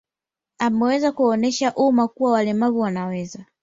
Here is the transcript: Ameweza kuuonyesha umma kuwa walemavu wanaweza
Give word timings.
Ameweza 0.57 1.11
kuuonyesha 1.11 1.73
umma 1.75 2.07
kuwa 2.07 2.31
walemavu 2.31 2.79
wanaweza 2.79 3.45